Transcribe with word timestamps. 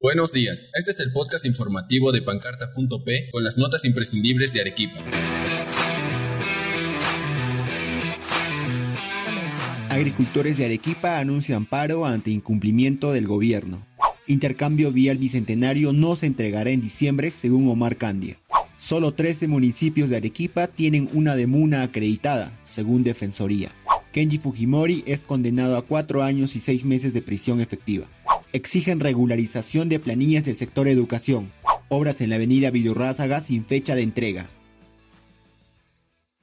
Buenos 0.00 0.32
días, 0.32 0.70
este 0.74 0.92
es 0.92 1.00
el 1.00 1.10
podcast 1.10 1.44
informativo 1.44 2.12
de 2.12 2.22
pancarta.p 2.22 3.30
con 3.32 3.42
las 3.42 3.58
notas 3.58 3.84
imprescindibles 3.84 4.52
de 4.52 4.60
Arequipa. 4.60 5.00
Agricultores 9.90 10.56
de 10.56 10.66
Arequipa 10.66 11.18
anuncian 11.18 11.66
paro 11.66 12.06
ante 12.06 12.30
incumplimiento 12.30 13.12
del 13.12 13.26
gobierno. 13.26 13.84
Intercambio 14.28 14.92
vial 14.92 15.18
bicentenario 15.18 15.92
no 15.92 16.14
se 16.14 16.26
entregará 16.26 16.70
en 16.70 16.80
diciembre, 16.80 17.32
según 17.32 17.68
Omar 17.68 17.96
Candia. 17.96 18.38
Solo 18.76 19.14
13 19.14 19.48
municipios 19.48 20.10
de 20.10 20.18
Arequipa 20.18 20.68
tienen 20.68 21.10
una 21.12 21.34
demuna 21.34 21.82
acreditada, 21.82 22.56
según 22.62 23.02
Defensoría. 23.02 23.72
Kenji 24.12 24.38
Fujimori 24.38 25.02
es 25.08 25.24
condenado 25.24 25.76
a 25.76 25.82
cuatro 25.82 26.22
años 26.22 26.54
y 26.54 26.60
seis 26.60 26.84
meses 26.84 27.12
de 27.12 27.20
prisión 27.20 27.60
efectiva 27.60 28.06
exigen 28.52 29.00
regularización 29.00 29.88
de 29.88 29.98
planillas 29.98 30.44
del 30.44 30.56
sector 30.56 30.88
educación. 30.88 31.52
Obras 31.88 32.20
en 32.20 32.30
la 32.30 32.36
avenida 32.36 32.70
Vidurrázaga 32.70 33.40
sin 33.40 33.64
fecha 33.64 33.94
de 33.94 34.02
entrega. 34.02 34.50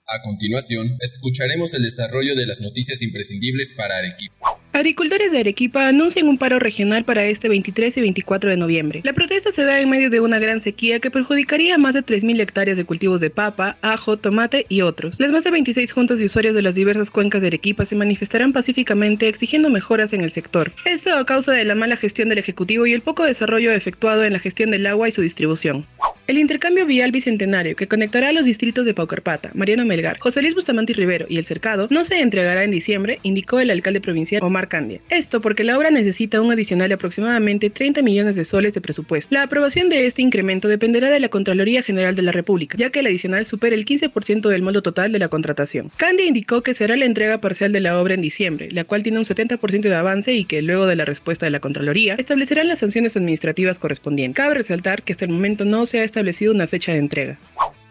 A 0.07 0.21
continuación, 0.21 0.97
escucharemos 1.01 1.73
el 1.73 1.83
desarrollo 1.83 2.35
de 2.35 2.45
las 2.45 2.61
noticias 2.61 3.01
imprescindibles 3.01 3.73
para 3.75 3.97
Arequipa. 3.97 4.54
Agricultores 4.75 5.31
de 5.31 5.39
Arequipa 5.39 5.87
anuncian 5.87 6.27
un 6.27 6.37
paro 6.37 6.59
regional 6.59 7.05
para 7.05 7.23
este 7.23 7.47
23 7.47 7.95
y 7.95 8.01
24 8.01 8.49
de 8.49 8.57
noviembre. 8.57 8.99
La 9.05 9.13
protesta 9.13 9.53
se 9.53 9.63
da 9.63 9.79
en 9.79 9.89
medio 9.89 10.09
de 10.09 10.19
una 10.19 10.37
gran 10.37 10.59
sequía 10.59 10.99
que 10.99 11.09
perjudicaría 11.09 11.75
a 11.75 11.77
más 11.77 11.93
de 11.93 12.03
3.000 12.03 12.41
hectáreas 12.41 12.75
de 12.75 12.83
cultivos 12.83 13.21
de 13.21 13.29
papa, 13.29 13.77
ajo, 13.81 14.17
tomate 14.17 14.65
y 14.67 14.81
otros. 14.81 15.17
Las 15.17 15.31
más 15.31 15.45
de 15.45 15.51
26 15.51 15.93
juntas 15.93 16.19
de 16.19 16.25
usuarios 16.25 16.55
de 16.55 16.61
las 16.61 16.75
diversas 16.75 17.09
cuencas 17.09 17.39
de 17.39 17.47
Arequipa 17.47 17.85
se 17.85 17.95
manifestarán 17.95 18.51
pacíficamente 18.51 19.29
exigiendo 19.29 19.69
mejoras 19.69 20.11
en 20.11 20.19
el 20.19 20.31
sector. 20.31 20.73
Esto 20.83 21.15
a 21.15 21.25
causa 21.25 21.53
de 21.53 21.63
la 21.63 21.75
mala 21.75 21.95
gestión 21.95 22.27
del 22.27 22.39
Ejecutivo 22.39 22.85
y 22.85 22.91
el 22.91 22.99
poco 22.99 23.23
desarrollo 23.23 23.71
efectuado 23.71 24.25
en 24.25 24.33
la 24.33 24.39
gestión 24.39 24.71
del 24.71 24.87
agua 24.87 25.07
y 25.07 25.13
su 25.13 25.21
distribución. 25.21 25.85
El 26.27 26.39
intercambio 26.39 26.87
vial 26.87 27.11
bicentenario 27.11 27.75
que 27.75 27.85
conectará 27.85 28.29
a 28.29 28.31
los 28.31 28.45
distritos 28.45 28.83
de 28.83 28.95
Paucarpata, 28.95 29.51
Mariano 29.53 29.85
Melgar, 29.85 30.17
José 30.17 30.41
Luis 30.41 30.55
Bustamante 30.55 30.91
Rivero 30.93 31.27
y 31.29 31.37
El 31.37 31.45
Cercado 31.45 31.85
no 31.91 32.03
se 32.03 32.19
entregará 32.19 32.63
en 32.63 32.71
diciembre, 32.71 33.19
indicó 33.21 33.59
el 33.59 33.69
alcalde 33.69 34.01
provincial 34.01 34.41
Omar 34.41 34.67
Candia. 34.67 35.01
Esto 35.11 35.39
porque 35.39 35.63
la 35.63 35.77
obra 35.77 35.91
necesita 35.91 36.41
un 36.41 36.51
adicional 36.51 36.87
de 36.87 36.95
aproximadamente 36.95 37.69
30 37.69 38.01
millones 38.01 38.35
de 38.35 38.43
soles 38.43 38.73
de 38.73 38.81
presupuesto. 38.81 39.35
La 39.35 39.43
aprobación 39.43 39.89
de 39.89 40.07
este 40.07 40.23
incremento 40.23 40.67
dependerá 40.67 41.11
de 41.11 41.19
la 41.19 41.29
Contraloría 41.29 41.83
General 41.83 42.15
de 42.15 42.23
la 42.23 42.31
República, 42.31 42.75
ya 42.75 42.89
que 42.89 43.01
el 43.01 43.05
adicional 43.05 43.45
supera 43.45 43.75
el 43.75 43.85
15% 43.85 44.49
del 44.49 44.63
modo 44.63 44.81
total 44.81 45.11
de 45.11 45.19
la 45.19 45.27
contratación. 45.27 45.91
Candia 45.95 46.25
indicó 46.25 46.63
que 46.63 46.73
será 46.73 46.97
la 46.97 47.05
entrega 47.05 47.37
parcial 47.37 47.71
de 47.71 47.81
la 47.81 48.01
obra 48.01 48.15
en 48.15 48.21
diciembre, 48.21 48.69
la 48.71 48.83
cual 48.83 49.03
tiene 49.03 49.19
un 49.19 49.25
70% 49.25 49.81
de 49.81 49.95
avance 49.95 50.33
y 50.33 50.45
que 50.45 50.63
luego 50.63 50.87
de 50.87 50.95
la 50.95 51.05
respuesta 51.05 51.45
de 51.45 51.51
la 51.51 51.59
Contraloría 51.59 52.15
establecerán 52.15 52.67
las 52.67 52.79
sanciones 52.79 53.15
administrativas 53.15 53.77
correspondientes. 53.77 54.37
Cabe 54.37 54.55
resaltar 54.55 55.03
que 55.03 55.13
hasta 55.13 55.25
el 55.25 55.31
momento 55.31 55.65
no 55.65 55.85
se 55.85 55.99
ha 55.99 56.14
establecido 56.15 56.53
una 56.53 56.67
fecha 56.67 56.93
de 56.93 56.99
entrega. 56.99 57.37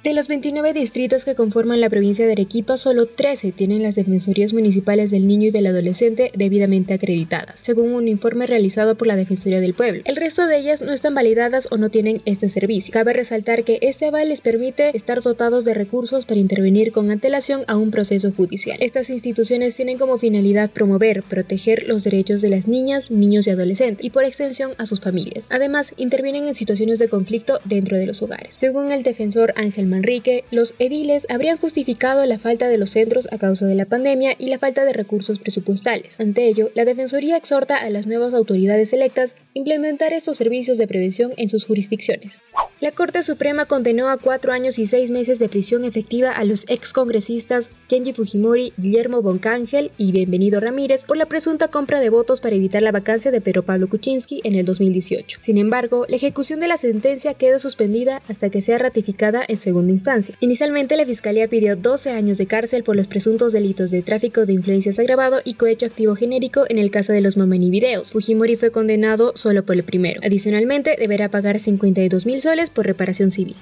De 0.04 0.12
los 0.12 0.28
29 0.28 0.74
distritos 0.74 1.24
que 1.24 1.34
conforman 1.34 1.80
la 1.80 1.88
provincia 1.88 2.26
de 2.26 2.32
Arequipa, 2.32 2.76
solo 2.76 3.06
13 3.06 3.52
tienen 3.52 3.82
las 3.82 3.94
defensorías 3.94 4.52
municipales 4.52 5.10
del 5.10 5.26
niño 5.26 5.48
y 5.48 5.50
del 5.50 5.64
adolescente 5.64 6.30
debidamente 6.36 6.92
acreditadas, 6.92 7.60
según 7.60 7.92
un 7.92 8.06
informe 8.06 8.46
realizado 8.46 8.96
por 8.96 9.06
la 9.06 9.16
Defensoría 9.16 9.62
del 9.62 9.72
Pueblo. 9.72 10.02
El 10.04 10.16
resto 10.16 10.46
de 10.46 10.58
ellas 10.58 10.82
no 10.82 10.92
están 10.92 11.14
validadas 11.14 11.68
o 11.70 11.78
no 11.78 11.88
tienen 11.88 12.20
este 12.26 12.50
servicio. 12.50 12.92
Cabe 12.92 13.14
resaltar 13.14 13.64
que 13.64 13.78
ese 13.80 14.04
aval 14.04 14.28
les 14.28 14.42
permite 14.42 14.94
estar 14.94 15.22
dotados 15.22 15.64
de 15.64 15.72
recursos 15.72 16.26
para 16.26 16.38
intervenir 16.38 16.92
con 16.92 17.10
antelación 17.10 17.62
a 17.66 17.78
un 17.78 17.90
proceso 17.90 18.30
judicial. 18.30 18.76
Estas 18.80 19.08
instituciones 19.08 19.74
tienen 19.74 19.96
como 19.96 20.18
finalidad 20.18 20.70
promover, 20.70 21.22
proteger 21.22 21.88
los 21.88 22.04
derechos 22.04 22.42
de 22.42 22.50
las 22.50 22.68
niñas, 22.68 23.10
niños 23.10 23.46
y 23.46 23.52
adolescentes 23.52 24.04
y 24.04 24.10
por 24.10 24.24
extensión 24.24 24.72
a 24.76 24.84
sus 24.84 25.00
familias. 25.00 25.46
Además, 25.48 25.94
intervienen 25.96 26.46
en 26.46 26.54
situaciones 26.54 26.98
de 26.98 27.08
conflicto 27.08 27.58
dentro 27.64 27.96
de 27.96 28.04
los 28.04 28.20
hogares. 28.20 28.52
Según 28.54 28.92
el 28.92 29.02
defensor 29.02 29.54
Ángel 29.56 29.93
Manrique, 29.94 30.44
los 30.50 30.74
ediles 30.80 31.26
habrían 31.30 31.56
justificado 31.56 32.26
la 32.26 32.38
falta 32.38 32.68
de 32.68 32.78
los 32.78 32.90
centros 32.90 33.28
a 33.32 33.38
causa 33.38 33.66
de 33.66 33.76
la 33.76 33.84
pandemia 33.84 34.34
y 34.36 34.48
la 34.48 34.58
falta 34.58 34.84
de 34.84 34.92
recursos 34.92 35.38
presupuestales. 35.38 36.18
Ante 36.18 36.48
ello, 36.48 36.70
la 36.74 36.84
Defensoría 36.84 37.36
exhorta 37.36 37.76
a 37.76 37.90
las 37.90 38.08
nuevas 38.08 38.34
autoridades 38.34 38.92
electas 38.92 39.36
implementar 39.54 40.12
estos 40.12 40.36
servicios 40.36 40.78
de 40.78 40.88
prevención 40.88 41.32
en 41.36 41.48
sus 41.48 41.64
jurisdicciones. 41.64 42.42
La 42.80 42.90
Corte 42.90 43.22
Suprema 43.22 43.66
condenó 43.66 44.08
a 44.08 44.16
cuatro 44.16 44.52
años 44.52 44.80
y 44.80 44.86
seis 44.86 45.12
meses 45.12 45.38
de 45.38 45.48
prisión 45.48 45.84
efectiva 45.84 46.32
a 46.32 46.44
los 46.44 46.64
excongresistas 46.68 47.70
Kenji 47.88 48.12
Fujimori, 48.12 48.72
Guillermo 48.76 49.22
Boncángel 49.22 49.92
y 49.96 50.10
Bienvenido 50.10 50.58
Ramírez 50.58 51.04
por 51.04 51.16
la 51.16 51.26
presunta 51.26 51.68
compra 51.68 52.00
de 52.00 52.10
votos 52.10 52.40
para 52.40 52.56
evitar 52.56 52.82
la 52.82 52.90
vacancia 52.90 53.30
de 53.30 53.40
Pedro 53.40 53.62
Pablo 53.62 53.88
Kuczynski 53.88 54.40
en 54.42 54.56
el 54.56 54.66
2018. 54.66 55.38
Sin 55.40 55.56
embargo, 55.56 56.04
la 56.08 56.16
ejecución 56.16 56.58
de 56.58 56.66
la 56.66 56.76
sentencia 56.76 57.34
queda 57.34 57.60
suspendida 57.60 58.20
hasta 58.28 58.50
que 58.50 58.60
sea 58.60 58.78
ratificada 58.78 59.44
en 59.46 59.60
segunda 59.60 59.92
instancia. 59.92 60.34
Inicialmente, 60.40 60.96
la 60.96 61.06
Fiscalía 61.06 61.46
pidió 61.46 61.76
12 61.76 62.10
años 62.10 62.38
de 62.38 62.46
cárcel 62.46 62.82
por 62.82 62.96
los 62.96 63.06
presuntos 63.06 63.52
delitos 63.52 63.92
de 63.92 64.02
tráfico 64.02 64.46
de 64.46 64.52
influencias 64.52 64.98
agravado 64.98 65.40
y 65.44 65.54
cohecho 65.54 65.86
activo 65.86 66.16
genérico 66.16 66.64
en 66.68 66.78
el 66.78 66.90
caso 66.90 67.12
de 67.12 67.20
los 67.20 67.36
Mamani 67.36 67.70
Videos. 67.70 68.10
Fujimori 68.10 68.56
fue 68.56 68.72
condenado 68.72 69.32
solo 69.36 69.64
por 69.64 69.76
el 69.76 69.84
primero. 69.84 70.20
Adicionalmente, 70.24 70.96
deberá 70.98 71.30
pagar 71.30 71.60
52 71.60 72.26
mil 72.26 72.40
soles 72.40 72.63
por 72.70 72.86
reparación 72.86 73.30
civil. 73.30 73.56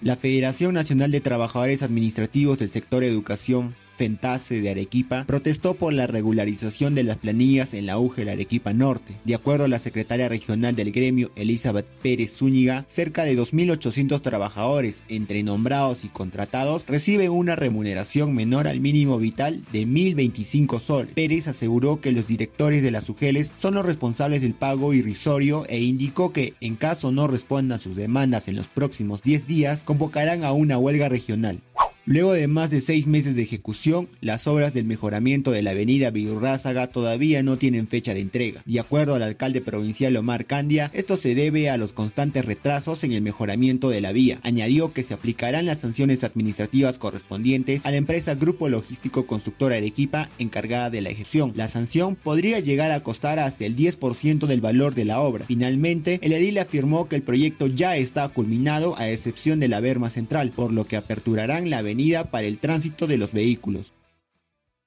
La 0.00 0.16
Federación 0.16 0.74
Nacional 0.74 1.10
de 1.10 1.20
Trabajadores 1.20 1.82
Administrativos 1.82 2.58
del 2.58 2.70
Sector 2.70 3.04
Educación 3.04 3.74
De 4.02 4.68
Arequipa 4.68 5.22
protestó 5.28 5.74
por 5.74 5.92
la 5.92 6.08
regularización 6.08 6.96
de 6.96 7.04
las 7.04 7.18
planillas 7.18 7.72
en 7.72 7.86
la 7.86 8.00
UGEL 8.00 8.30
Arequipa 8.30 8.72
Norte. 8.72 9.14
De 9.24 9.36
acuerdo 9.36 9.66
a 9.66 9.68
la 9.68 9.78
secretaria 9.78 10.28
regional 10.28 10.74
del 10.74 10.90
gremio, 10.90 11.30
Elizabeth 11.36 11.86
Pérez 12.02 12.32
Zúñiga, 12.32 12.84
cerca 12.88 13.22
de 13.22 13.38
2.800 13.38 14.20
trabajadores, 14.20 15.04
entre 15.08 15.44
nombrados 15.44 16.04
y 16.04 16.08
contratados, 16.08 16.84
reciben 16.88 17.30
una 17.30 17.54
remuneración 17.54 18.34
menor 18.34 18.66
al 18.66 18.80
mínimo 18.80 19.18
vital 19.18 19.62
de 19.70 19.86
1.025 19.86 20.80
soles. 20.80 21.14
Pérez 21.14 21.46
aseguró 21.46 22.00
que 22.00 22.10
los 22.10 22.26
directores 22.26 22.82
de 22.82 22.90
las 22.90 23.08
UGELes 23.08 23.52
son 23.56 23.74
los 23.74 23.86
responsables 23.86 24.42
del 24.42 24.54
pago 24.54 24.94
irrisorio 24.94 25.64
e 25.68 25.78
indicó 25.78 26.32
que, 26.32 26.54
en 26.60 26.74
caso 26.74 27.12
no 27.12 27.28
respondan 27.28 27.78
sus 27.78 27.94
demandas 27.94 28.48
en 28.48 28.56
los 28.56 28.66
próximos 28.66 29.22
10 29.22 29.46
días, 29.46 29.82
convocarán 29.84 30.42
a 30.42 30.50
una 30.50 30.76
huelga 30.76 31.08
regional. 31.08 31.60
Luego 32.04 32.32
de 32.32 32.48
más 32.48 32.70
de 32.70 32.80
seis 32.80 33.06
meses 33.06 33.36
de 33.36 33.42
ejecución, 33.42 34.08
las 34.20 34.48
obras 34.48 34.74
del 34.74 34.84
mejoramiento 34.84 35.52
de 35.52 35.62
la 35.62 35.70
avenida 35.70 36.10
Vidurrázaga 36.10 36.88
todavía 36.88 37.44
no 37.44 37.58
tienen 37.58 37.86
fecha 37.86 38.12
de 38.12 38.18
entrega. 38.18 38.60
De 38.66 38.80
acuerdo 38.80 39.14
al 39.14 39.22
alcalde 39.22 39.60
provincial 39.60 40.16
Omar 40.16 40.46
Candia, 40.46 40.90
esto 40.94 41.16
se 41.16 41.36
debe 41.36 41.70
a 41.70 41.76
los 41.76 41.92
constantes 41.92 42.44
retrasos 42.44 43.04
en 43.04 43.12
el 43.12 43.22
mejoramiento 43.22 43.88
de 43.88 44.00
la 44.00 44.10
vía. 44.10 44.40
Añadió 44.42 44.92
que 44.92 45.04
se 45.04 45.14
aplicarán 45.14 45.64
las 45.64 45.78
sanciones 45.78 46.24
administrativas 46.24 46.98
correspondientes 46.98 47.80
a 47.84 47.92
la 47.92 47.98
empresa 47.98 48.34
Grupo 48.34 48.68
Logístico 48.68 49.28
Constructora 49.28 49.76
Arequipa 49.76 50.28
encargada 50.40 50.90
de 50.90 51.02
la 51.02 51.10
ejecución. 51.10 51.52
La 51.54 51.68
sanción 51.68 52.16
podría 52.16 52.58
llegar 52.58 52.90
a 52.90 53.04
costar 53.04 53.38
hasta 53.38 53.64
el 53.64 53.76
10% 53.76 54.46
del 54.46 54.60
valor 54.60 54.96
de 54.96 55.04
la 55.04 55.20
obra. 55.20 55.44
Finalmente, 55.46 56.18
el 56.20 56.32
edil 56.32 56.58
afirmó 56.58 57.08
que 57.08 57.14
el 57.14 57.22
proyecto 57.22 57.68
ya 57.68 57.96
está 57.96 58.28
culminado 58.28 58.98
a 58.98 59.08
excepción 59.08 59.60
de 59.60 59.68
la 59.68 59.78
berma 59.78 60.10
central, 60.10 60.50
por 60.50 60.72
lo 60.72 60.84
que 60.84 60.96
aperturarán 60.96 61.70
la 61.70 61.91
avenida 61.92 62.30
para 62.30 62.46
el 62.46 62.58
tránsito 62.58 63.06
de 63.06 63.18
los 63.18 63.32
vehículos. 63.32 63.92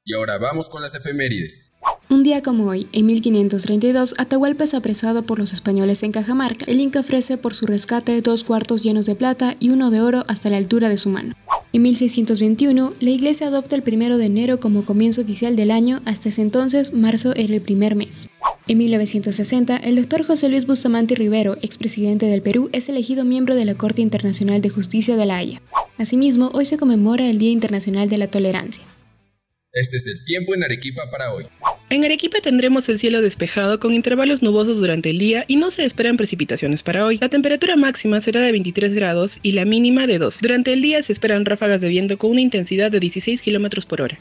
Y 0.04 0.14
ahora 0.14 0.38
vamos 0.38 0.70
con 0.70 0.82
las 0.82 0.96
efemérides. 0.96 1.72
Un 2.10 2.24
día 2.24 2.44
como 2.44 2.68
hoy, 2.68 2.88
en 2.92 3.08
1532, 3.08 4.16
Atahualpa 4.18 4.64
es 4.66 4.74
apresado 4.76 5.24
por 5.24 5.40
los 5.40 5.54
españoles 5.54 6.04
en 6.04 6.12
Cajamarca. 6.12 6.66
El 6.68 6.80
Inca 6.80 7.00
ofrece 7.00 7.38
por 7.38 7.56
su 7.56 7.66
rescate 7.66 8.22
dos 8.22 8.44
cuartos 8.44 8.84
llenos 8.84 9.06
de 9.06 9.16
plata 9.16 9.56
y 9.60 9.70
uno 9.70 9.90
de 9.90 10.02
oro 10.02 10.24
hasta 10.28 10.50
la 10.50 10.58
altura 10.58 10.90
de 10.90 10.98
su 10.98 11.10
mano. 11.10 11.36
En 11.74 11.82
1621, 11.82 12.94
la 13.00 13.10
iglesia 13.10 13.48
adopta 13.48 13.76
el 13.76 13.84
primero 13.84 14.18
de 14.18 14.26
enero 14.26 14.60
como 14.60 14.86
comienzo 14.86 15.22
oficial 15.22 15.56
del 15.56 15.72
año, 15.72 16.02
hasta 16.06 16.30
ese 16.30 16.42
entonces 16.42 16.94
marzo 16.94 17.36
era 17.36 17.56
el 17.56 17.62
primer 17.62 17.96
mes. 17.96 18.30
En 18.68 18.78
1960, 18.78 19.78
el 19.78 19.96
doctor 19.96 20.24
José 20.26 20.50
Luis 20.50 20.66
Bustamante 20.66 21.16
Rivero, 21.16 21.58
expresidente 21.62 22.28
del 22.28 22.42
Perú, 22.42 22.70
es 22.72 22.90
elegido 22.90 23.26
miembro 23.26 23.56
de 23.56 23.66
la 23.66 23.76
Corte 23.76 24.02
Internacional 24.02 24.62
de 24.62 24.70
Justicia 24.70 25.16
de 25.16 25.26
la 25.26 25.38
Haya. 25.38 25.62
Asimismo, 25.98 26.52
hoy 26.54 26.66
se 26.66 26.78
conmemora 26.78 27.30
el 27.30 27.38
Día 27.38 27.52
Internacional 27.52 28.10
de 28.10 28.18
la 28.18 28.28
Tolerancia. 28.28 28.84
Este 29.72 29.98
es 29.98 30.08
el 30.08 30.26
tiempo 30.26 30.54
en 30.54 30.64
Arequipa 30.64 31.10
para 31.10 31.34
hoy. 31.34 31.46
En 31.90 32.04
Arequipa 32.04 32.40
tendremos 32.42 32.88
el 32.90 32.98
cielo 32.98 33.22
despejado 33.22 33.80
con 33.80 33.94
intervalos 33.94 34.42
nubosos 34.42 34.78
durante 34.78 35.10
el 35.10 35.20
día 35.20 35.46
y 35.48 35.58
no 35.58 35.72
se 35.72 35.86
esperan 35.86 36.18
precipitaciones 36.18 36.82
para 36.82 37.06
hoy. 37.06 37.18
La 37.20 37.30
temperatura 37.30 37.76
máxima 37.76 38.20
será 38.22 38.42
de 38.42 38.52
23 38.52 38.94
grados 38.94 39.40
y 39.44 39.52
la 39.52 39.66
mínima 39.66 40.08
de 40.08 40.18
2. 40.18 40.40
Durante 40.42 40.74
el 40.74 40.82
día 40.82 41.04
se 41.04 41.14
esperan 41.14 41.46
ráfagas 41.46 41.82
de 41.82 41.90
viento 41.90 42.18
con 42.18 42.32
una 42.32 42.42
intensidad 42.42 42.92
de 42.92 43.00
16 43.00 43.42
km 43.42 43.86
por 43.86 44.02
hora. 44.02 44.18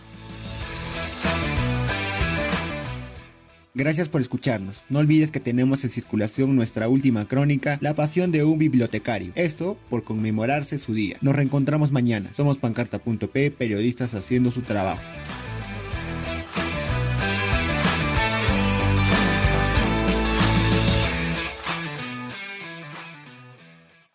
Gracias 3.76 4.09
por 4.09 4.21
escucharnos. 4.21 4.85
No 4.88 5.00
olvides 5.00 5.32
que 5.32 5.41
tenemos 5.41 5.82
en 5.82 5.91
circulación 5.91 6.55
nuestra 6.55 6.88
última 6.88 7.26
crónica, 7.26 7.76
La 7.81 7.97
pasión 7.97 8.31
de 8.31 8.44
un 8.44 8.56
bibliotecario. 8.56 9.32
Esto 9.35 9.76
por 9.91 10.05
conmemorarse 10.05 10.79
su 10.79 10.94
día. 10.94 11.17
Nos 11.23 11.35
reencontramos 11.35 11.91
mañana. 11.91 12.31
Somos 12.37 12.59
pancarta.p, 12.59 13.50
periodistas 13.50 14.15
haciendo 14.15 14.53
su 14.53 14.62
trabajo. 14.62 15.03